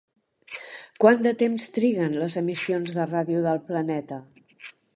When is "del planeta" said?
3.49-4.19